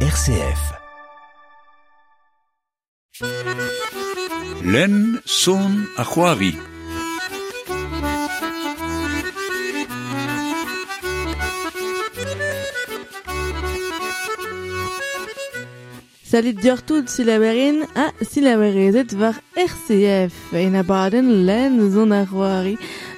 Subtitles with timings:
[0.00, 0.74] RCF.
[4.62, 6.54] Len son Ahuavi.
[16.22, 20.52] Salut dir tout silaverin a silaverezet var RCF.
[20.52, 22.76] Et n'abaden len son Ahuavi.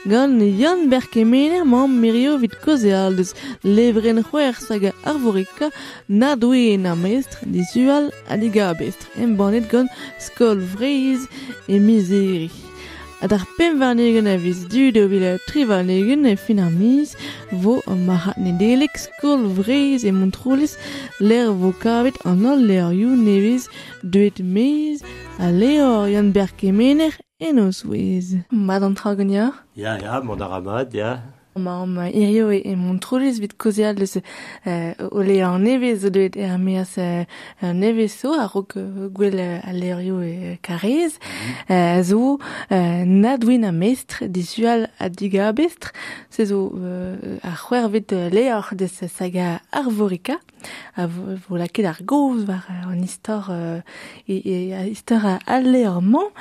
[0.08, 3.34] gant Yann Berkemener ma merio vid koze aldez.
[3.62, 5.70] Levren c'hwer saga ar vorika
[6.08, 11.20] na doe na a dizual adiga bestr en banet gant skol vreiz
[11.68, 12.50] e mizeri.
[13.20, 17.16] Ad ar pemvarnegen a viz du de vile tri varnegen e fin ar miz.
[17.62, 20.78] Vo marat nedelek skol vreiz e montrolis
[21.20, 23.68] l'er vo kavet an al ler you neviz
[24.02, 25.02] duet meiz.
[25.38, 28.34] A leor Yann Berkemener Enos wez.
[28.50, 29.52] Mad an tra ganyañ?
[29.76, 31.37] Ya, ya, mont ar amad, ya.
[31.58, 34.18] Ma am irio e, e mon troulez vit kozea leus
[34.66, 37.24] euh, o le an nevez o deud er meas euh,
[37.62, 41.18] nevezo a rok euh, gwell a lerio e karez.
[41.70, 42.38] Euh, zo
[42.70, 45.92] euh, nadwin a mestre disual a diga a bestre.
[46.30, 50.38] Se zo euh, a c'hwer vet leor deus saga arvorika.
[50.96, 53.80] A vo, vo laket ar goz war an istor euh,
[54.26, 56.32] e, e, a istor a al leorman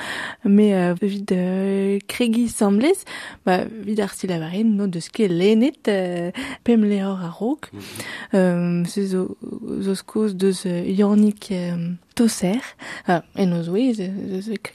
[0.43, 3.05] me euh, vid euh, kregi semblez
[3.45, 6.31] ba vid ar silavarin no eus ket lennet euh,
[6.63, 7.69] pemleor a rok.
[7.71, 8.37] Mm -hmm.
[8.37, 9.37] um, se zo,
[9.81, 12.61] zo skoz deus uh, yornik um, toser,
[13.09, 13.93] euh, en oz oe,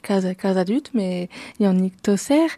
[0.01, 1.27] kaz, kaz adut, me
[1.59, 2.49] yornik toser,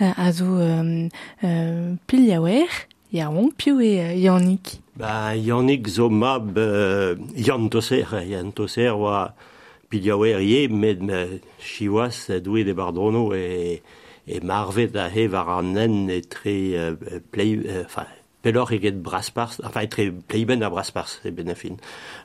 [0.00, 1.08] euh, a zo euh,
[1.44, 2.68] euh, pil yaouer,
[3.10, 4.80] ya onk piou e euh, yornik.
[4.96, 9.34] Ba, yornik zo mab euh, yann toser, yann toser oa
[9.88, 13.80] pil yawer ye, med me chiwas doué de bardrono e...
[14.26, 19.60] e marvet a war an nen e tre euh, plei, enfin, uh, pelor eget braspars,
[19.64, 21.76] enfin, tre pleiben a braspars e ben a fin.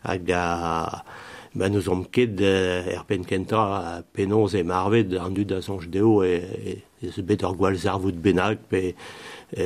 [0.04, 1.04] Hag a...
[1.56, 5.88] Ba nous om ket euh, er pen kenta penonz e marvet an dud a sonj
[5.90, 9.66] deo e, e, e se bet ar gwal zarvout benag pe e,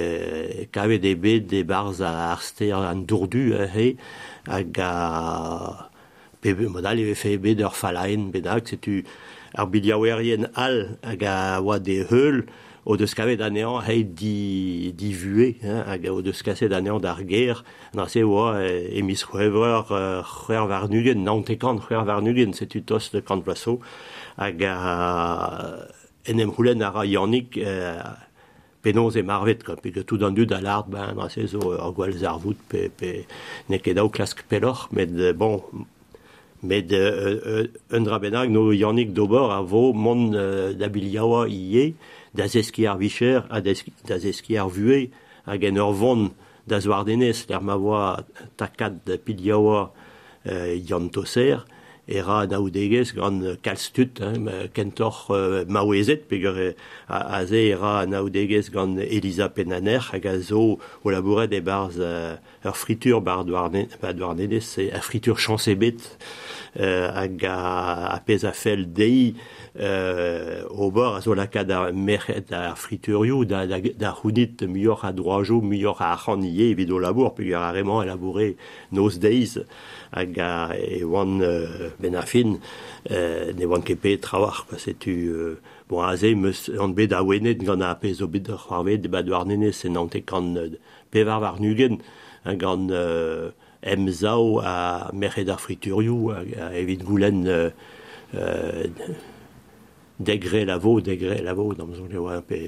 [0.72, 3.90] kavet e bet e barz a arster an dourdu a he
[4.48, 5.90] hag a...
[6.40, 9.02] Pe, modal e fe bet ur falaen benag setu...
[9.04, 9.23] tu
[9.54, 12.44] ar biljaouerien al hag a oa de heul
[12.86, 17.22] o deus kavet anean hei di, di vue, hein, hag o deus kaset anean d'ar
[17.28, 17.64] ger,
[17.96, 22.84] na se oa e, emis c'hweveur uh, c'hwer var nugen, nantekan c'hwer var nugen, setu
[22.84, 23.80] tos de kant vlaso,
[24.36, 24.76] hag a
[26.28, 28.18] enem houlen ara yannik uh,
[28.84, 31.96] penonz e marvet, kan, pe tout an dud a lard, ben, na se zo ar
[31.96, 33.16] gwell zarvout pe, pe
[33.72, 35.62] ne ket daou klask pelor, met bon,
[36.64, 41.96] Met euh, un dra no Yannick d'ober a vo mon euh, da biljawa ie,
[42.34, 45.10] da zeski ar vicher, a da zeski ar vue,
[45.46, 46.30] hag en ur von
[46.66, 48.24] da zwardenez, l'er ma voa
[48.56, 49.92] takat da piljawa
[50.48, 51.66] euh, yantoser,
[52.08, 56.70] era naoudegez gant kalstut, hein, kentor euh, maouezet, peger e,
[57.08, 62.00] a, a ze era naoudegez gant Elisa Penaner hag a zo o labouret e barz
[62.00, 66.04] euh, ur fritur bar douarnenez, ar fritur chansebet
[66.80, 69.36] euh, hag a, a pez a fel dei
[69.80, 75.12] euh, ober a zo lakad a merchet a friturioù da, da, da c'hounit mioc'h a
[75.12, 78.56] droajo, mioc'h a c'hanier evit o labour, pe a remañ a laboure
[78.92, 79.60] nos deiz
[80.12, 82.60] hag a e oan euh, ben a fin
[83.12, 85.30] euh, ne oan kepe trawar, setu...
[85.30, 85.60] Euh,
[85.90, 89.30] bon aze meus an bet a wenet gant a pez o bet c'hoarvet de bad
[89.30, 90.70] war nene se nante kan euh,
[91.12, 91.98] pevar war nugen
[92.46, 93.52] gant euh,
[93.82, 97.70] emzao a merchet ar friturioù a, a evit goulenn euh,
[98.36, 98.88] euh,
[100.20, 102.60] degre la vo, degre la vo, dam zon e pe...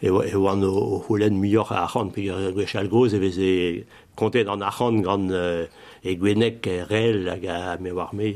[0.00, 2.22] E oan o c'holen mioc'h a c'hant pe
[2.56, 3.84] gwech al groz evez e
[4.16, 5.66] kontet an a c'hant euh,
[6.00, 8.32] e gwenek e rel hag a me war me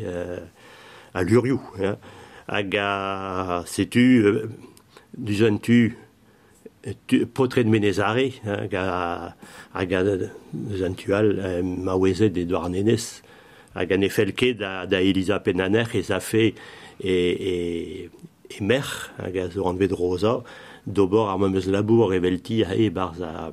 [1.15, 1.61] a lurioù.
[2.47, 4.45] Hag a setu,
[5.17, 5.97] duzan tu,
[7.33, 9.35] potret menezare hag a,
[9.73, 10.03] hag a
[10.53, 11.33] duzan tu al
[11.65, 13.15] ma wezet e douar à
[13.75, 16.53] hag an efelket da, da Elisa Penaner ez a fe
[17.01, 18.11] e, e,
[18.51, 18.87] e mer,
[19.19, 20.43] hag a zo an bet roza,
[20.87, 23.53] d'obor ar labour evelti a e barz a,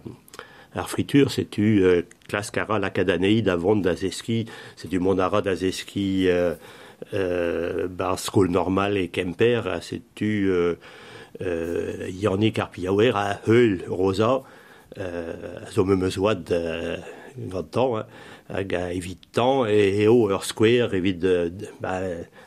[0.74, 3.96] ar fritur, setu euh, klas kara lakadanei da vont da
[6.30, 6.56] euh,
[7.14, 10.76] euh, bar skol normal e kemper, a setu euh,
[11.42, 12.08] euh,
[12.72, 14.44] piaouer a heul roza,
[14.98, 15.60] euh,
[16.52, 16.98] euh,
[17.98, 18.06] hein,
[18.52, 22.00] hag a evit tan e eo ur skwer evit d- ba,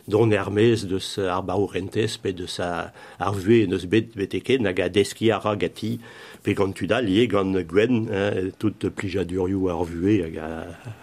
[0.08, 4.80] don ermez deus ar baourentez pe deus a, ar vue en eus bet beteken hag
[4.84, 5.98] a deski a ra gati
[6.44, 10.52] pe gant tudal ie gant gwen hein, tout plijadurioù ar vue hag a,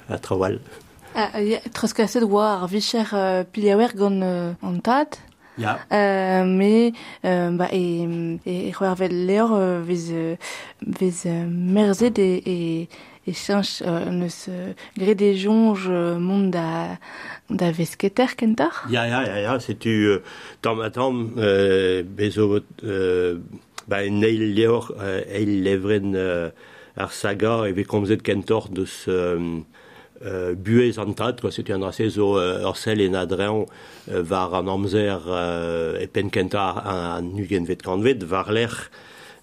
[0.09, 0.62] a trawal.
[1.15, 1.33] Ah,
[1.74, 5.19] troskaset ar vicher uh, piliawer gant uh, an tad.
[5.57, 5.80] Ya.
[5.92, 6.94] Euh, mais
[7.25, 8.07] euh, bah, et,
[8.45, 8.71] et,
[9.09, 10.36] leur euh, vez, euh,
[10.81, 11.13] vez
[12.18, 12.89] et,
[13.34, 16.98] chanch euh, neus euh, gre des jonge euh, mont da,
[17.50, 18.88] da vesketer kentar.
[18.90, 20.24] Ya, ya, ya, ya, setu euh,
[20.62, 20.90] tamm a
[22.04, 22.60] bezo
[23.88, 26.16] leor euh, levren
[26.98, 29.62] ar saga e ve komzet kentor deus euh,
[30.26, 33.66] euh, buez an tad, quoi, zo orsel en adrean
[34.10, 36.08] euh, var an amzer euh, e
[36.56, 38.90] an, an vet kanvet, var l'er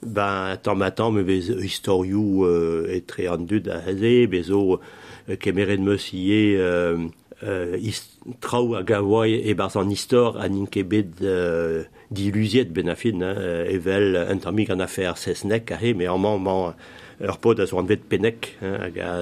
[0.03, 4.81] ben tamm a tamm e vez historiou euh, etre an dud a heze, bezo
[5.29, 7.09] euh, kemeren meus ie euh,
[7.43, 12.89] euh, ist, trao a gavoy e barz an istor an inke bet euh, diluziet ben
[12.89, 13.23] hein,
[13.69, 16.75] evel un tamik an afer sesnek a he, me an man, man
[17.21, 19.13] a zo an vet penek, hein, hag a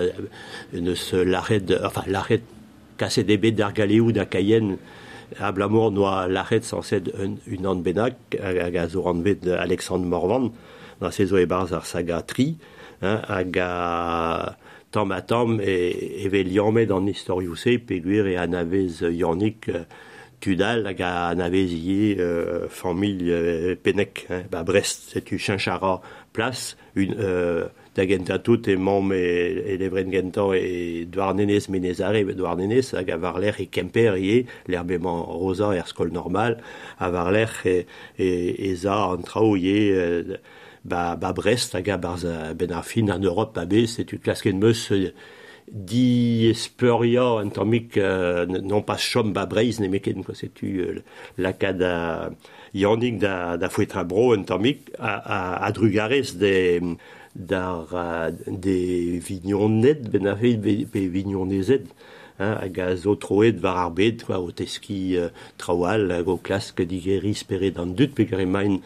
[0.72, 2.42] neus l'arret, enfin l'arret
[2.98, 4.76] kaset e bet d'ar galeoù da kayen,
[5.40, 9.44] a blamour noa l'arret sanset un, un an benak, hag a zo an vet
[9.90, 10.52] Morvan,
[11.00, 12.56] na se zo e barz ar saga tri,
[13.02, 14.56] hein, hag a
[14.90, 15.76] tamm a tamm e,
[16.24, 19.84] e vel liamet an historiou se pe gwir e anavez yannik euh,
[20.40, 23.76] tudal hag a anavez ie euh, familh euh,
[24.30, 26.00] hein, ba Brest setu chinchara
[26.32, 29.20] plas un euh, da genta tout e mam e,
[29.72, 34.16] e levren genta e douarnenez menezare douarnenez hag a var l'er e kemper
[34.68, 36.60] l'herbement rosa er skol normal
[36.98, 37.86] a var l'er e,
[38.18, 38.28] e,
[38.68, 39.16] e za
[40.86, 44.18] ba, ba Brest hag a barz a ben ar fin an Europe a bet, setu
[44.22, 44.86] klasken meus
[45.66, 51.02] di espeuria an tammik euh, non pas chom ba breiz ne meken ko setu euh,
[51.42, 52.30] lakad a
[52.72, 56.80] yannik da, da fouetra bro an tammik a, a, a drugarez de
[57.34, 61.10] dar de vignonnet ben a fe nezet.
[61.10, 61.90] vignonezet
[62.38, 66.82] hag a zo troet war ar bet, quoi, o teski euh, trawal hag o klask
[66.82, 68.80] digeri speret an dut, pe gare main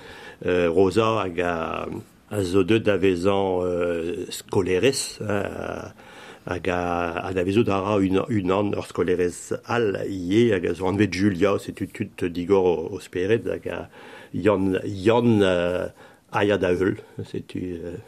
[0.47, 1.55] euh, rosa hag a,
[2.31, 5.89] a zo deut da vezan euh, skolerez euh,
[6.47, 6.81] hag a,
[7.27, 11.13] a da vezo dara un, un an ur skolerez al ie hag a zo anvet
[11.13, 13.81] Julia setu tut digor o, o speret hag a
[14.33, 15.89] yon, yon euh,
[16.33, 17.99] aia da eul setu euh,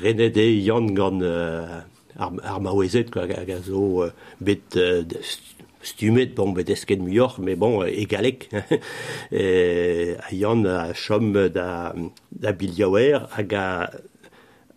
[0.00, 1.80] renede yon gant euh,
[2.16, 4.08] ar, ar maouezet hag a zo
[4.40, 4.78] bet
[5.82, 8.48] stumet, bon, bet esket muioc'h, mais bon, egalek,
[9.32, 11.92] e, a yann a chom da,
[12.30, 13.66] da biliaouer hag a,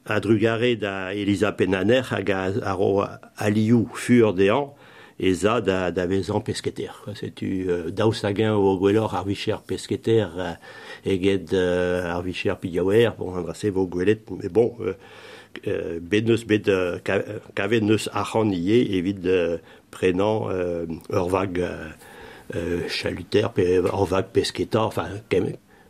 [0.06, 3.06] a drugare da Elisa Penaner hag a, a ro
[3.38, 4.74] aliou fur dean,
[5.16, 6.96] e za da, da vezan pesketer.
[7.16, 10.58] Setu euh, daus hag o gwellor ar vicher pesketer euh,
[11.06, 14.76] eget euh, ar vicher piliaouer, bon, an drase vo gwelet, mais bon...
[14.82, 14.98] Euh,
[15.68, 16.70] Euh, benus bet
[17.56, 19.22] kavenus arranier evit
[19.92, 20.48] prenant
[21.10, 21.90] Orvag euh,
[22.56, 23.48] euh, chaluter
[23.92, 25.08] Orvag pesquetor enfin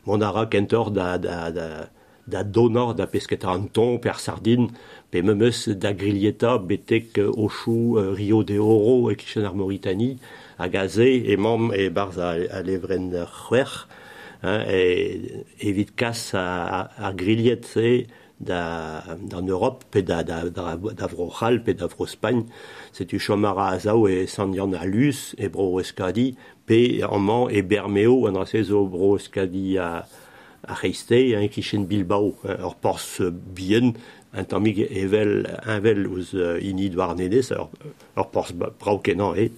[0.06, 4.70] monara kentor da da donor da pesqueta anton per sardine
[5.12, 10.18] pe memus da griglieta betek ochu rio de oro et kichenar mauritanie
[10.58, 13.26] agazé et mem hein, et barza à levren
[14.68, 15.22] et
[15.60, 17.14] evit cas à, à,
[18.40, 22.46] da, d'an Europe pe da, da, da, da vro c'hal, pe da vro Spagne,
[22.92, 28.28] setu chomara a zao e sandian a lus, e bro eskadi, pe amman e bermeo
[28.28, 30.06] an rase zo bro eskadi a,
[30.68, 33.96] a reiste, hein, kichen Bilbao, or ur bien,
[34.36, 37.70] un tamig evel, invel ouz uh, ini dwar nenes, ur,
[38.18, 39.50] ur porz brao kenan e,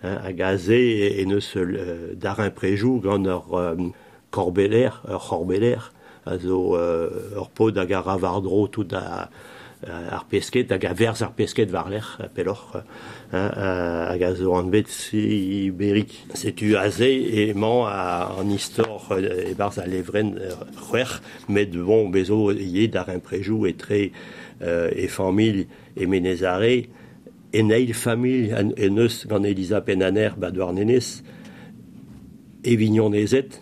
[0.00, 3.92] a gaze e, e neus uh, darin prejou gant ur um,
[4.32, 5.90] korbeler, ur korbeler,
[6.24, 9.28] a zo uh, ur pod hag a ravardro tout a
[9.84, 12.80] ar pesket hag a verz ar pesket war l'er peloc'h
[13.30, 17.84] hag a zo an bet si berik setu aze e man
[18.40, 20.32] an istor e barz a levren
[20.78, 24.10] c'hwer met bon bezo ye dar un prejou e tre
[25.04, 25.66] e familh
[25.96, 26.74] e menezare
[27.52, 30.32] e neil familh e neus gant Elisa Penaner
[30.72, 31.22] nenez
[32.64, 33.60] e vignon nezet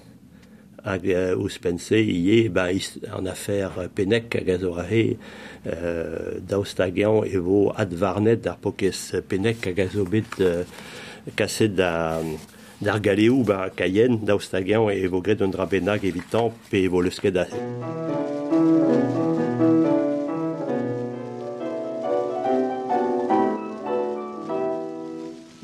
[0.85, 0.99] à
[1.37, 2.69] Uspense ie ba
[3.15, 5.17] an affaire pennek a gazorahe
[5.67, 10.65] euh, daustagian e vo advarnet ar pokez pennek a gazobet euh,
[11.37, 12.21] kaset da
[12.81, 13.45] d'ar galeo
[14.23, 15.53] daustagian e vo gret un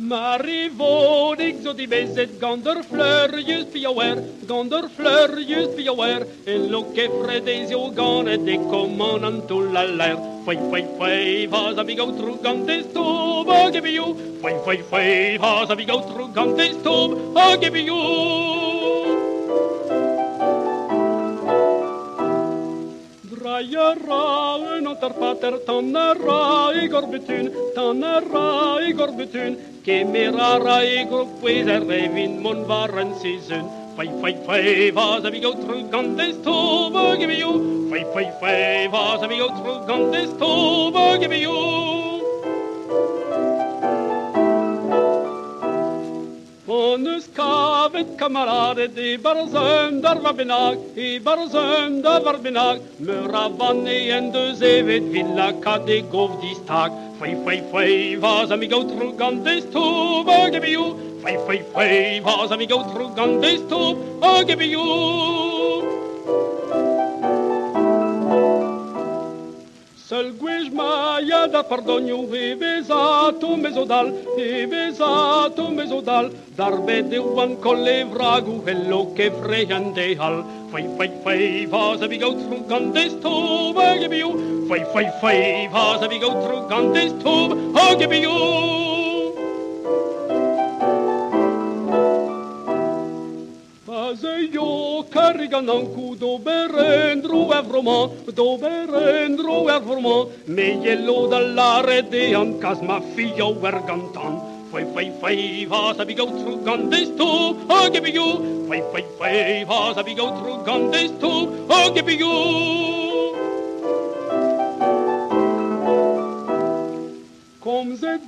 [0.09, 4.17] Marivaux, zo die bezit, ganderfleur, just be aware,
[4.49, 9.69] ganderfleur, just be aware, and look every day's you're gone, and they come on until
[9.71, 10.17] la lair.
[10.47, 14.15] Five, five, five, as we go through Gundy's tomb, I'll give you.
[14.41, 18.01] Five, five, five, as we go through Gundy's tomb, I'll give you.
[23.29, 31.67] Draiera, un antar pater, tan ara, igor betun, tan ara, igor betun, Camerara e groepwees
[31.67, 33.65] er revin mon waren seizoen.
[33.97, 35.41] Fai, fai, fai, vas a mi
[37.17, 37.89] give you.
[37.89, 38.89] Fai, fai, fai,
[39.23, 41.88] a give you.
[46.71, 52.79] Och nu ska vi kamrater i Barsöndar var binag, i Barsöndar var binag.
[52.97, 53.85] Möra vann
[54.33, 56.93] du zevet villa kade gov distak.
[57.21, 60.95] Fej, fej, fej, vas amigo trugan des tub, ögebiu.
[61.25, 64.85] Fej, fej, fej, vas amigo trugan des tub, ögebiu.
[70.09, 78.63] Sălguești maia da pardoniu, e vezato mezodal, e vezato mezodal, dar vedeu anco le vragu,
[78.67, 80.45] hello che frean de hal.
[80.71, 84.31] Fai, fai, fai, vas avi gaut trum candestob, agebiu,
[84.69, 88.88] fai, fai, fai, vas avi gaut trum candestob, agebiu.
[94.09, 103.53] Azeio carigananku do berendru evroma, do berendru evroma, me yello dall'are de ancas ma figlio
[103.53, 104.41] vergantan.
[104.73, 107.29] Fai fai fai vas abigo tru gandesto,
[107.69, 108.65] o gibi you.
[108.69, 111.33] Fai fai fai vas abigo tru gandesto,
[111.69, 112.98] o oh, gibi you.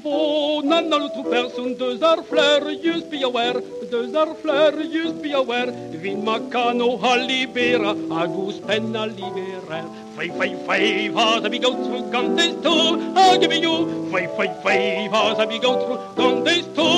[0.02, 3.60] beau, nan altu person Deux arfler, just be aware
[3.90, 5.70] Deux arfler, just be aware
[6.02, 9.84] Vin macano a libera Agus penna liberer
[10.16, 12.74] Fai, fai, fai, vas a bigotru Candesto,
[13.14, 16.88] agebiu Fai, fai, fai, vas a bigotru Candesto,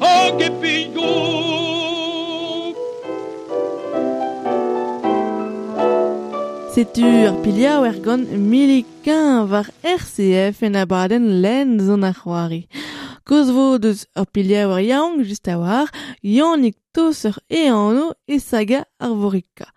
[0.00, 1.69] agebiu
[6.80, 12.62] setur pilia er gant milikin war RCF en abaden len zon ar c'hoari.
[13.30, 15.86] Gozvo deus ur pilha war yaong just a war,
[16.20, 19.68] yannik tosur e anno e saga ar vorika.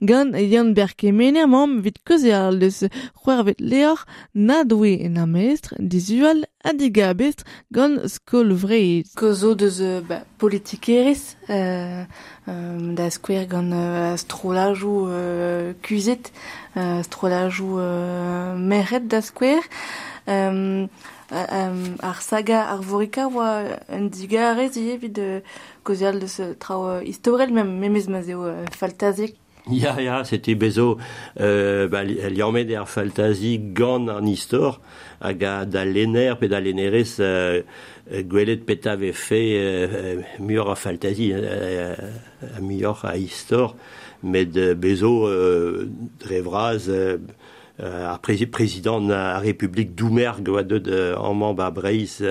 [0.00, 2.78] Gant yann berke mener mam vit koze ar deus
[3.20, 4.00] c'hwervet leor
[4.32, 9.04] na doue en ar maestr dizual a digabestr gant skol vre.
[9.20, 9.76] Kozo deus
[10.08, 12.00] ba, politikerez euh,
[12.48, 16.32] euh, da skwer gant euh, astrolajou euh, kuzet,
[16.78, 19.60] euh, astrolajou euh, meret da skwer.
[19.60, 20.88] Euh, um,
[21.30, 25.40] um, ar saga ar vorika oa un digare zi evit uh,
[25.82, 29.36] kozial deus trao uh, istorel mem memez ma zeo uh, faltazik.
[29.68, 30.96] Ya, ya, c'était bezo
[31.40, 34.78] euh, ba, liamet ar faltazi gant an istor
[35.20, 37.62] hag a da lener pe da lenerez euh,
[38.30, 41.96] gwelet peta vefe euh, mur a faltazi euh,
[42.56, 43.74] a mur a istor
[44.22, 45.88] met bezo euh,
[46.20, 47.18] drevraz euh,
[47.80, 48.16] Euh,
[48.50, 50.50] président de la République d'Oumergue,
[51.18, 52.22] en membre à Breis,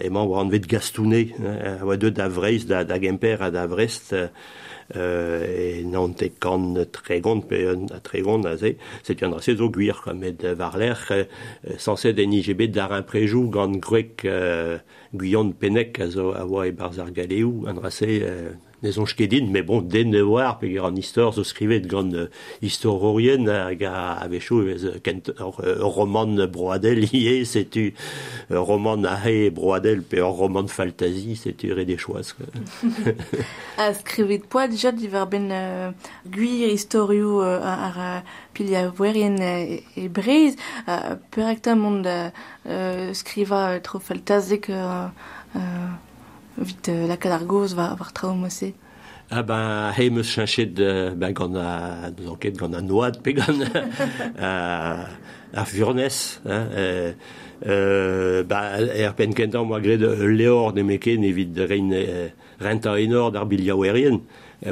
[0.00, 4.14] et membre en de Gastounet, à d'Avreis, d'Agemper à d'Avrest,
[4.94, 7.58] et non te kan tregon pe
[7.92, 11.24] a tregon a se c'est un assez oguir comme de varler euh,
[11.68, 12.26] euh, censé des
[12.68, 14.26] d'Arin Préjou gant grec
[15.14, 16.72] Guyon Penec a zo a wa e
[17.66, 18.24] un assez
[18.82, 18.92] euh,
[19.50, 20.94] mais bon, den ne war, pe an
[21.90, 22.28] gant uh,
[22.62, 24.28] historien hag a
[25.82, 27.90] roman broadel ie, setu
[28.50, 32.34] uh, roman a he broadel pe ur roman faltazi, setu re de choaz.
[35.26, 35.90] ben uh,
[36.30, 38.22] gwir historiou uh, ar
[39.42, 40.54] e, breiz,
[40.86, 41.18] uh,
[43.14, 45.10] skriva tro faltazik uh,
[45.54, 46.07] uh,
[46.64, 48.72] vit uh, lakad ar goz war, war trao mosse.
[49.30, 53.34] Ah ben, he meus chanchet uh, ben, gant a, deus anket gant a noad, pe
[53.36, 53.60] gant
[54.40, 55.04] a,
[55.52, 56.40] a furnez.
[56.46, 57.12] Hein, euh,
[57.66, 61.92] euh, ba, er pen kentan, moa gred leor de meken evit rein
[62.60, 64.22] renta enor d'ar biliaouerien.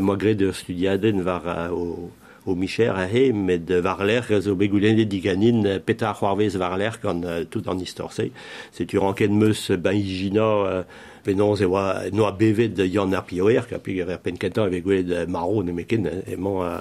[0.01, 5.67] Moa gred studiaden var uh, o, Micher a he, met var l'air zo begoulennet diganin
[5.67, 8.31] uh, peta c'hoarvez var l'air gant tout an istorse.
[8.73, 10.83] Setu ranket meus ben igina uh,
[11.27, 16.15] penaos e oa noa bevet yann ar pioer, ka e maro ne meken, a...
[16.31, 16.47] Hein.
[16.47, 16.79] Euh,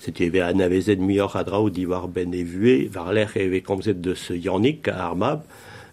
[0.00, 4.14] c'était avait un avezet mior adraou di war ben evue, varler et avait komzet de
[4.14, 5.42] ce yannick Armab,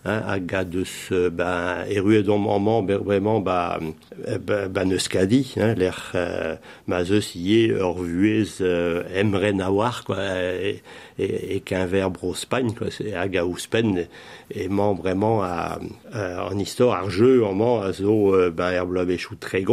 [0.06, 0.84] hein, aga de
[1.30, 6.56] ben erue don moment vraiment ben, ben, ben, bah bah neuskadi hein l'air euh,
[6.88, 10.82] mazeus yé orvuez euh, emre nawar quoi et,
[11.20, 14.08] et, qu'un verbe Espagne quoi c'est aga ouspen
[14.52, 15.80] et ment vraiment à,
[16.14, 19.64] en histoire argeux en ment à zo euh, ben herblob échou très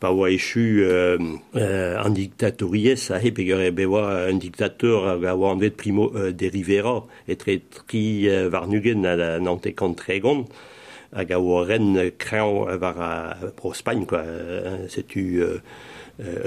[0.00, 1.18] Pawaishu euh,
[1.54, 7.36] euh, en dictatorie sahe bewa euh, un dictateur euh, gawandet primo euh, de Rivera et
[7.36, 10.44] tretri varnugen à la nante contregon.
[11.16, 14.22] hag a oa ren kreñv war a pro Spain, quoi.
[14.88, 15.58] Setu euh,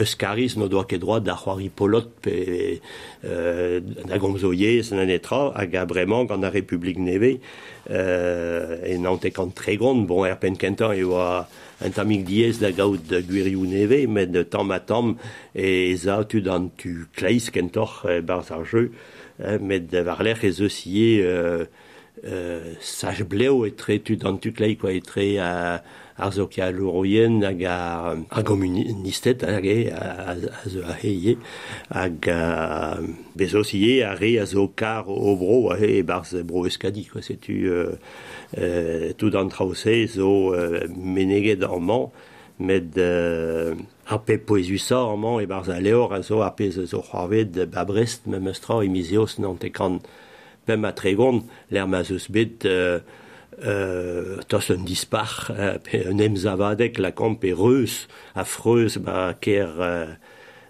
[0.02, 2.80] eus kariz no doa ket droit da c'hoari polot pe
[3.24, 7.38] euh, da gomzo ye sen an etra hag a bremañ gant a Republik Neve
[7.90, 11.46] euh, e nante kant tre gond bon er pen kentan e oa
[11.86, 15.18] un tamik diez da gaout da gwirioù neve met de tam a tam
[15.54, 18.90] e za tu dan tu kleiz kentor e, barz ar jeu
[19.62, 21.66] met da varler ez eus euh,
[22.26, 25.50] euh, saj bleo etre tud an tuklei quoi tre a
[26.20, 27.78] ar zo ka louroien hag a,
[28.30, 31.38] a gomunistet hag e a, a zo a heie
[31.90, 33.00] hag a
[33.40, 37.06] bezos ie a re a zo kar o bro a he e barz bro eskadi
[37.08, 37.24] quoi.
[37.24, 37.96] Setu euh,
[38.58, 42.10] euh, tout an traose zo euh, meneget an man
[42.60, 43.76] med euh,
[44.08, 47.64] ar pe poezusa an man e barz a leor a zo ar pe zo c'hoarved
[47.72, 50.02] ba brest me meustra e mizeos nan te kan
[50.70, 53.00] pem a tregon l'er ma zeus bet euh,
[53.66, 58.46] euh, tos un dispar euh, pe un emzavadek la kamp e reus a
[59.06, 60.14] ba ker euh,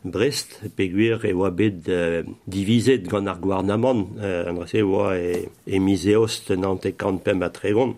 [0.04, 5.50] Brest pe guer e oa bet euh, divizet gant ar gouarnamant euh, an oa e,
[5.68, 7.96] e mizeost e kant pem a tregon.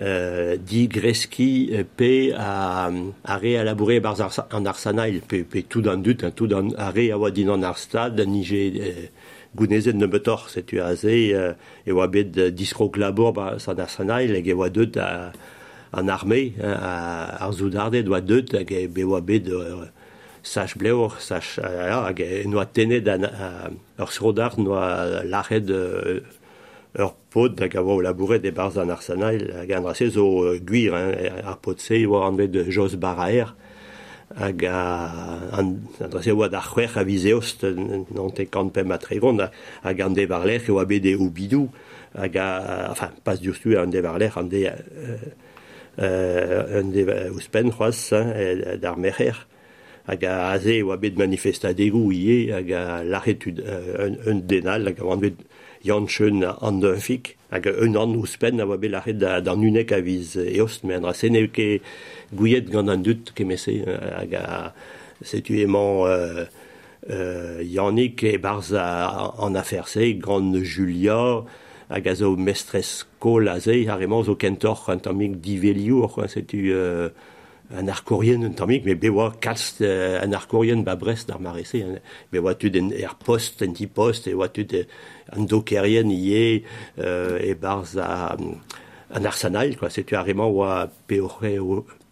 [0.00, 2.88] Euh, di greski pe a,
[3.24, 4.16] a réalabourer bar
[4.50, 7.76] an arsanail pe, pe tout an dut, hein, tout an, a réawa din an ar
[7.76, 9.10] stad, an ije
[9.56, 11.54] gounezet ne betor, setu a ze, euh,
[11.86, 15.32] e oa bet diskrok labor ba san ar sanail, hag e oa deut a,
[15.92, 19.88] an arme, a, ar zoudardet oa deut, hag e be oa bet euh,
[20.42, 23.26] sach bleur, sach, hag e noa tened an,
[23.98, 26.20] ur srodar noa laret euh,
[26.98, 30.26] ur pot da gavo o labouret e barz an ar sanail, hag an rase zo
[30.44, 33.54] euh, guir, hein, ar pot se oa anvet de jos baraer,
[34.36, 34.78] hag a,
[35.58, 39.42] an, adrese oa da c'hwech a vizeost n'on te kant pe matrevon
[39.82, 41.68] hag an devarler oa bet de obidou
[42.14, 44.66] hag a, enfin, pas diostu an devarler an de
[45.98, 48.14] euh, an de ouspen c'hoaz
[48.80, 49.46] d'ar mecher
[50.06, 55.10] hag a aze oa bet manifestadegou ie hag a l'arretud un, un denal hag a
[55.10, 55.42] oa bet
[55.84, 60.00] Janchen an neufik, hag un an ouspenn a oa bet lachet da, da nunek a
[60.04, 61.80] viz e ost, an ra sene ke
[62.36, 64.74] gouiet gant an dut kemese, hag a
[65.24, 66.44] setu emañ euh,
[67.08, 71.42] euh, Yannick e barz a, an aferse, gant Julia,
[71.88, 76.68] hag a zo mestres kol a ze, har emañ zo kentor an tamik diveliour, setu...
[76.76, 77.08] Euh,
[77.70, 81.84] un arcorien un tamik, mais bewa kalst euh, un arcorien ba brest dar marese,
[82.32, 84.74] bewa tud en er post, en ti post, e oa tud
[85.30, 86.64] an dokerien ie
[86.98, 91.30] euh, e barz a, an arsanail, quoi, setu arreman oa peo,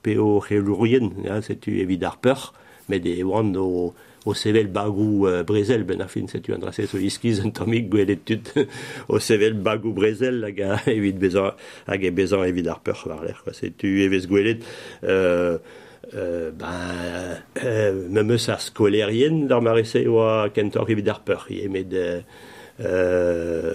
[0.02, 1.10] peo relourien,
[1.42, 2.52] setu evid ar peur,
[2.88, 3.94] met e oan o...
[4.26, 8.24] o sevel bagou euh, brezel ben ar fin setu andrase so iskiz an tamik gwelet
[8.26, 8.52] tut.
[9.12, 11.54] O sevel bagou brezel hag a evit bezan
[11.86, 13.54] hag e bezan evit ar peur war l'air quoi.
[13.54, 14.64] Setu evez gwelet
[15.04, 15.58] euh,
[16.14, 21.46] euh, ben euh, me ar skolerien d'ar marese oa kentor evit ar peur.
[21.50, 22.20] I emet euh,
[22.80, 23.74] euh,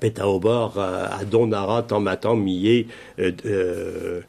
[0.00, 2.86] peta o bor a, a don ara tan matan miye
[3.18, 4.20] euh, euh,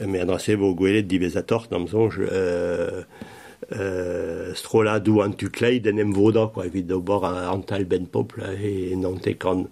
[0.00, 3.02] me andrase bo gwelet dibezator namzonj euh,
[3.72, 7.84] euh, strola dou an tu klei en em voda, quoi, evit da bor an tal
[7.84, 9.66] ben popl, e nante kan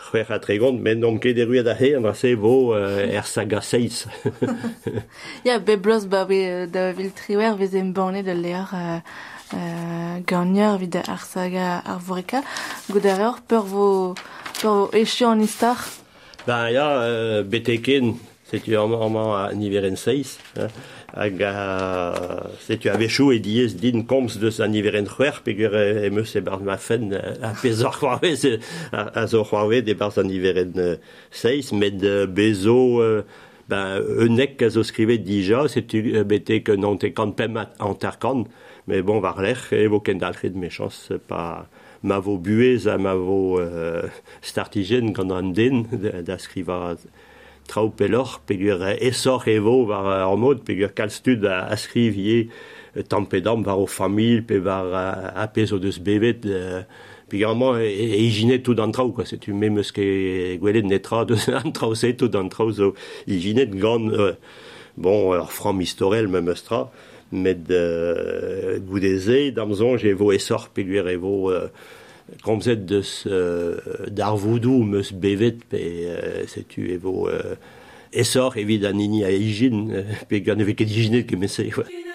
[0.00, 3.60] c'hwer a tregont, men on ket deru da he, an rase vo euh, er saga
[3.60, 4.06] seiz.
[5.44, 10.78] ya, be blos ba we da vil triwer vez em banne de leor euh, gagneur
[10.78, 12.42] vid ar saga ar voreka,
[12.90, 13.86] gout ar eur peur vo,
[14.60, 15.76] peur vo echu an istar?
[16.46, 18.14] Ben ya, euh, beteken,
[18.50, 20.70] setu an, an, an, an, an, an, an, an, an, an,
[21.14, 21.54] hag a
[22.62, 26.40] setu a vechou e diez din komz deus an iveren c'hwer pegur e meus e
[26.40, 28.46] bar ma fen a pez ar c'hoarvez
[28.92, 30.72] a zo c'hoarvez e bar an iveren
[31.30, 33.24] seiz bezo
[33.68, 38.44] ben eunek a zo skrivet dija setu bete que non te pem an
[38.86, 40.20] mais bon var e vo ken
[41.28, 41.66] pa
[42.02, 44.08] ma vo buez a ma vo euh,
[44.40, 45.54] startigen gant
[47.70, 52.50] trao pelor, pegur esor evo war ar mod, pegur kalstud a, a skrivie
[53.08, 55.04] tampedam var o famil, pe var a,
[55.42, 56.46] a pezo deus bevet,
[57.30, 61.46] pegur amañ e, e ijinet tout an trao, setu me meus ket gwelet netra deus
[61.48, 62.92] an trao se tout an trao zo
[63.30, 64.34] ijinet gant, euh,
[64.96, 66.88] bon, ar fram historel me meus tra,
[67.30, 71.50] met euh, goudeze, damzon, j'ai vo esor pegur evo...
[71.54, 71.70] Euh,
[72.44, 73.76] komzet deus euh,
[74.08, 77.56] d'ar voudou meus bevet, pe euh, setu evo euh,
[78.12, 82.09] essor an ini a igin, euh, gant evit ket iginet ket mese, ouais.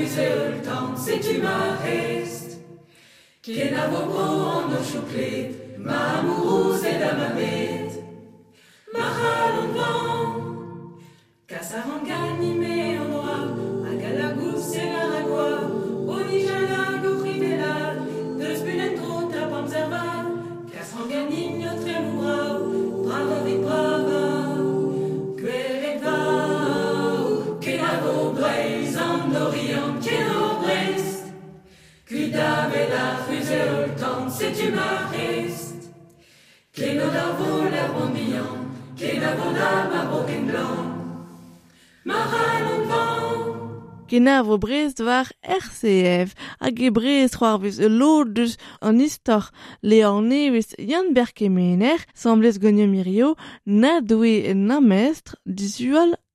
[0.00, 2.58] résultant, si tu m'arrestes.
[3.42, 8.02] Kenavoko en chouclé, ma amourouse et la mamette.
[8.92, 10.98] Ma halonvan,
[11.46, 13.48] kasarangani me en noir,
[13.90, 15.79] agalagous et l'aragua.
[32.72, 33.04] veda
[33.82, 35.90] ultan setumar est.
[36.72, 38.56] Keno davo l'arbondian,
[38.98, 40.86] ke davo dama bogenglan.
[42.04, 43.10] Maral van.
[44.10, 49.52] Genau wo Brest war RCF a ge Brest war wis e lodus an istor
[49.82, 55.38] Leone wis Jan Berkemener semblez gonio mirio na doe na mestre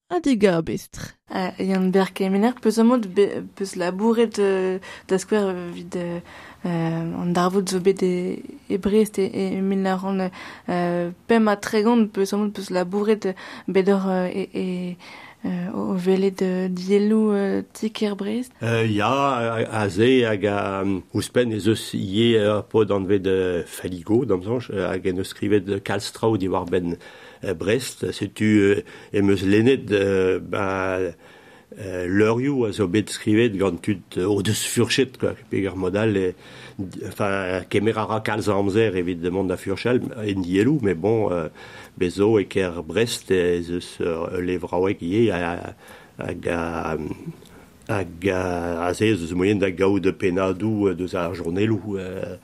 [0.10, 1.16] a dega bestr.
[1.30, 4.78] Ah, Yann Berkemener peus amod be, peus labouret euh,
[5.10, 6.20] da skwer vid euh,
[6.64, 8.38] an darvout zo bet e,
[8.70, 13.32] e brest e, e min an ran euh, pem a tregant peus amod peus labouret
[13.68, 14.68] bet ur e, e
[15.46, 20.86] euh, o vele de dielou euh, tiker brest euh, Ya, a ze hag a
[21.18, 26.38] ouspen ez eus ie uh, pod anved uh, faligo, damzanj, hag en eus skrivet kalstrao
[26.38, 27.00] diwar ben
[27.54, 28.82] Brest, setu
[29.14, 29.92] emeus lennet
[30.50, 30.68] ba
[31.76, 36.30] leurioù a zo bet skrivet gant tud o deus furchet, quoi, peg modal, e,
[37.10, 41.28] enfin, kemer ara kalz amzer, evidemment, da furchal, en dielou, mais bon,
[42.00, 45.76] bezo e ker Brest, e zeus levraouek ie, a,
[46.18, 46.96] a, a,
[47.88, 51.98] hag a, a se eus moyen da gaou de penadou deus ar journelou.
[51.98, 52.38] Euh,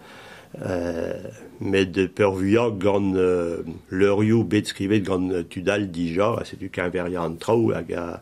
[0.60, 1.14] Euh,
[1.62, 6.92] met de pervuiañ gant euh, leurioù bet skrivet gant euh, tudal dija, a setu qu'un
[7.16, 8.22] an trao hag a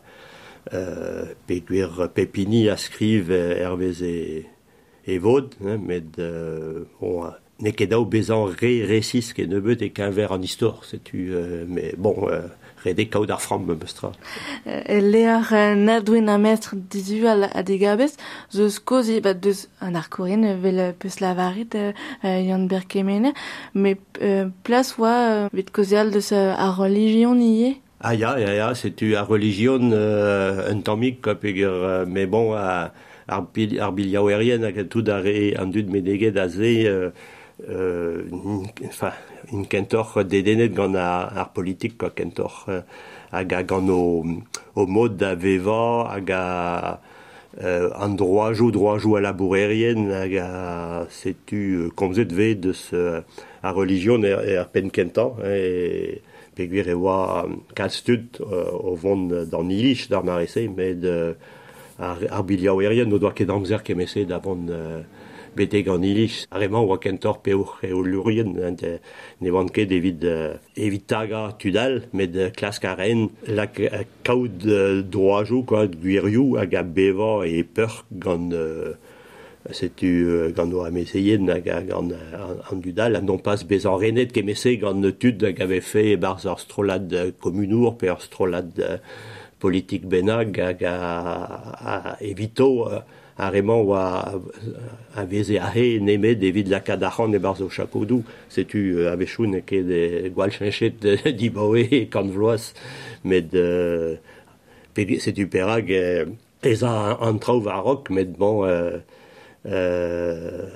[0.72, 4.44] euh, peguer pepini a skriv ervez e,
[5.08, 7.26] e vod, hein, met euh, bon,
[7.58, 11.64] ne ket daou bezan re resis ket nebeut e qu'un ver an istor, setu, euh,
[11.66, 12.28] mais bon...
[12.30, 12.46] Euh,
[12.84, 14.12] rede kaout ar framm meus tra.
[14.64, 18.16] Lear na nadouen a metr dizu a degabez,
[18.50, 21.76] zeus kozi, bat deus an ar korin vel peus lavarit
[22.22, 23.34] yann berkemene,
[23.74, 23.94] me
[24.64, 29.24] plas oa vet kozi al deus a religion nie Ah ya, ya, ya, setu a
[29.28, 32.94] religion euh, un tammik kapeg euh, mais bon, ar,
[33.28, 36.88] ar, ar biliaouerien hag tout d'arrêt, e an dud medeget a ze...
[36.88, 37.10] Euh,
[37.68, 38.24] euh,
[38.86, 39.12] enfin,
[39.52, 42.64] un kentor dedenet gant ar, ar politik ka kentor.
[42.68, 42.80] Euh,
[43.32, 44.24] hag a gant o,
[44.74, 47.00] o mod da veva hag a
[47.62, 53.20] euh, an droajo, droajo a labourerien hag a setu euh, komzet ve deus euh,
[53.62, 56.18] a religion er, er pen kentan e
[56.58, 57.46] pegwer e oa
[57.78, 61.34] kal stud euh, o vont d'an ilich d'ar marese met euh,
[61.98, 65.02] ar, ar biliaouerien no doa ket amzer kemese davon euh,
[65.56, 66.46] bete gant iliz.
[66.50, 70.24] Ar emañ oa kentor peour eo lurien, ne vant ket evit,
[70.76, 74.66] evit taga tudal, met klask a ren, la kaout
[75.12, 78.52] droajo, quoi, gwirioù hag a beva e peur gant...
[79.76, 83.98] setu uh, gant oa meseien hag an, an, an dudal, an non pas bez an
[84.00, 87.12] renet kemese gant tud hag ave fe barz ar strolad
[87.44, 88.96] komunour pe ar strolad uh,
[89.60, 93.02] politik benag hag a, a, a evito Uh,
[93.40, 94.04] a remañ oa
[95.16, 99.56] a veze a ahe nemet evit lakad achan e barzo chakodou, setu euh, a vechoun
[99.56, 102.74] e ket e gwal chenchet e kan vloaz,
[103.24, 104.16] met euh,
[104.94, 106.26] setu perag euh,
[106.62, 108.98] ez a an traoù varok, met bon euh,
[109.66, 110.68] euh,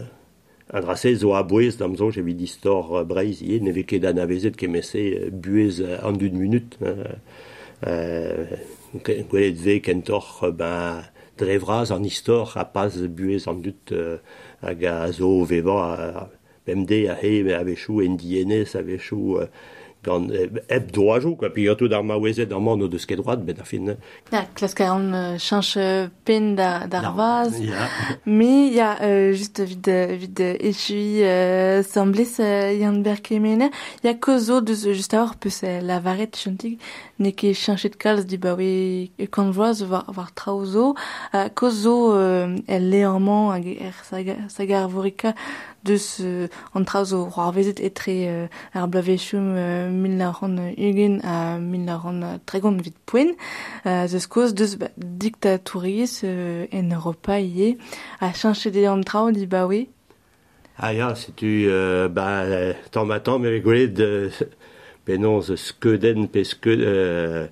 [0.72, 4.16] a drase zo a bouez dam zo evit distor breiz ie, ne vez ket an
[4.24, 6.78] avezet kemese buez an dud minut.
[6.82, 7.04] Euh,
[7.86, 8.44] euh,
[9.28, 11.02] gwelet ve kentor, ben,
[11.38, 13.92] dre en an istor a pas buez euh, an dud
[14.62, 16.30] hag a zo vevañ euh, a
[16.66, 19.38] bemdez a c'he a vechoù en dienez a vechoù...
[19.38, 19.46] Euh,
[20.04, 20.30] gant
[20.68, 23.60] eb doajo, kwa pi yato d'ar ma wezet an man o deus ket droad, ben
[23.60, 23.94] a fin.
[24.32, 25.78] Ya, klas ka an chanch
[26.24, 27.88] pen da, d'ar vaz, ya.
[28.24, 28.94] me ya,
[29.32, 29.88] just vid,
[30.20, 33.18] vid etui euh, semblis euh, yant ber
[34.04, 36.78] ya kozo deus just a peus la varet chantig,
[37.18, 40.94] ne ket chanchet kalz di bawe e kanvoaz var, var traozo,
[41.54, 45.34] kozo euh, el leorman hag er sagar vorika
[45.84, 51.56] dus uh, an trazo c'hoarvezet etre uh, ar blavechum uh, mil la ran ugen a
[51.56, 53.34] euh, mil la ran tregont vid poen.
[53.84, 57.76] Uh, Zeus koz deus ba, diktatouris uh, en Europa ie
[58.20, 59.86] a chanchet an trao di bawe.
[60.76, 62.42] Ah ya, setu, euh, ba,
[62.90, 64.30] tant ma tant, me rigolet, de,
[65.06, 67.46] ben non, ze skeden pe sked, euh,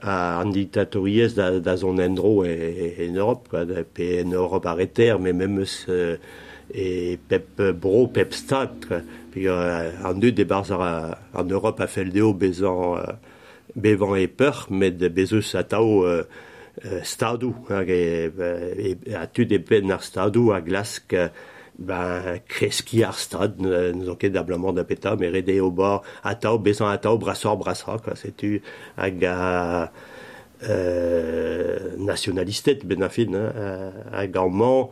[0.00, 4.66] à un dictatoriez da, da zon endro e, e, en Europe, quoi, pe en Europe
[4.66, 6.16] arrêter, mais même se, euh,
[6.74, 8.88] et pep bro, pep stat.
[9.30, 13.14] Puis euh, an dud de barz ar, an Europe a fel deo bezan, euh,
[13.76, 16.24] bevan e peur, met bezeus a tao euh,
[17.06, 21.14] stadou, hag e, e, a tud e pen ar stadou a glask
[21.80, 26.58] ben, kreski ar stad, nous anket da da peta, mais rede o bord a tao,
[26.58, 28.60] bezan a tao, brassor, brassor, quoi, setu,
[28.96, 29.92] hag a...
[30.62, 33.32] Euh, nationalistet ben a fin,
[34.12, 34.90] hag an man,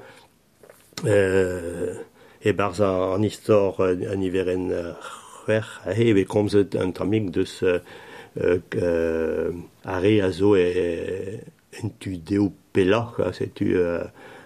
[1.05, 1.95] euh,
[2.41, 4.71] e barz an istor an iveren
[5.49, 7.81] c'hwer a he e komzet an tamik deus euh,
[8.75, 9.53] euh,
[9.85, 11.41] are a zo e
[11.83, 14.05] en tu deo pela setu euh,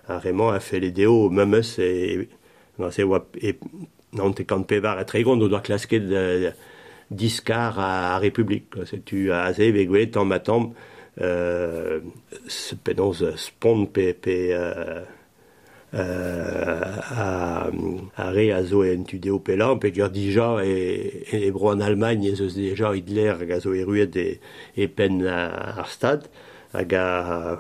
[0.08, 2.28] a remant a fel e deo memes e
[2.78, 3.54] non se oa e
[4.12, 6.52] non te kant pevar a tregon do doa klasket de,
[7.10, 10.72] diskar a, a Republik setu a ze vegwet an matam
[11.20, 12.00] euh,
[12.48, 15.02] se penons spont pe, pe euh,
[15.92, 17.70] a,
[18.16, 22.33] a re a zo en tudeo pelan, pe ger dija e, e bro an Almagne
[22.33, 24.40] ez eus deja Hitler hag a zo e ruet e,
[24.76, 26.28] e pen ar stad.
[26.72, 27.59] Hag a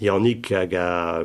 [0.00, 1.22] Yannick hag a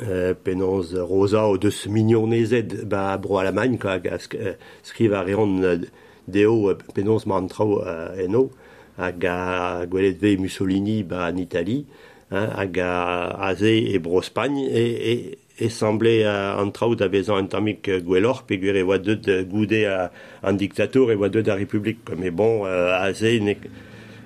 [0.00, 5.84] euh, penons rosa o deus mignonezet ba bro Almagne hag a skriv a reon
[6.26, 8.48] deo penons ma an trao uh, eno.
[8.96, 11.84] Hag a gwelet ve Mussolini ba an Italie
[12.32, 17.42] hein, hag a aze e brospagne e, e e semblé a an traout da vezan
[17.42, 20.08] an tamik uh, gwellor, peguer e oa deud uh, goude a,
[20.42, 21.98] an diktator e oa deud a republik.
[22.16, 23.54] Mais bon, euh, a ne,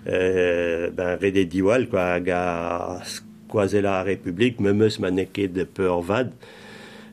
[0.09, 6.33] Euh, ben, rede diwal, quoi, ga skoazela a republik, me meus ma de peur vad,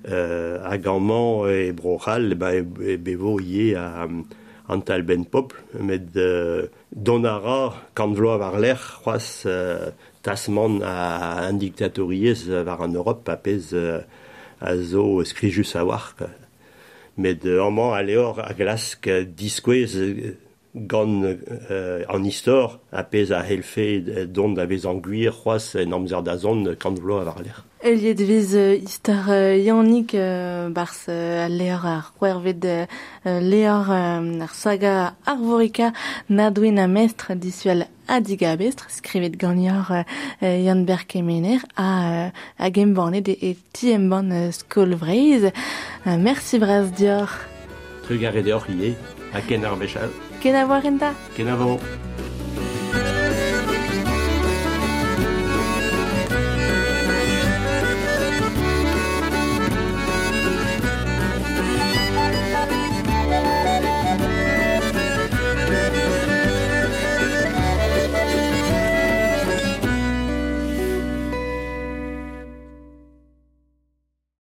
[0.09, 4.07] euh, hag e brochal, ba, e, e bevo ie a...
[4.69, 9.89] An tal ben pop, met euh, donara kan vloa war l'er, c'hoaz euh,
[10.29, 14.01] tasman a an dictatoriez war an Europe a pez euh,
[14.61, 16.13] a zo skrijus a war.
[16.17, 16.29] quoi.
[17.17, 19.25] Met euh, amman a leor a glask euh,
[19.95, 20.37] euh,
[20.75, 25.91] gant euh, an istor a pez a helfe dont da vez an gwir c'hoaz en
[25.91, 27.65] amzer da zon kant vlo a varler.
[27.81, 32.85] Eliet vez euh, istor euh, yannik uh, bars a leor ar c'hwerved euh,
[33.25, 35.93] leor euh, ar saga arvorika
[36.29, 42.71] na a mestre disuel adiga bestre skrivet gant ior euh, Yann Berkemener a, euh, a
[42.71, 45.51] gembornet e, e ti emban euh, skol vreiz.
[46.05, 47.29] Euh, merci braz dior.
[48.03, 48.95] Trugar e deor ie,
[49.33, 50.28] a ken ar bechal.
[50.41, 51.13] Queda buena agenda.
[51.35, 51.55] Queda